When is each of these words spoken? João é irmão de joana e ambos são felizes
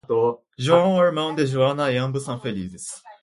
João 0.57 0.99
é 0.99 1.05
irmão 1.05 1.35
de 1.35 1.45
joana 1.45 1.91
e 1.91 1.97
ambos 1.99 2.23
são 2.23 2.39
felizes 2.39 3.03